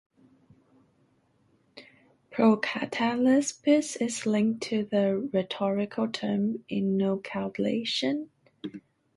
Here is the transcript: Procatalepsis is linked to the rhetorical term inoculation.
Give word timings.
Procatalepsis 2.31 4.01
is 4.01 4.25
linked 4.25 4.63
to 4.63 4.83
the 4.83 5.29
rhetorical 5.31 6.07
term 6.07 6.65
inoculation. 6.67 8.31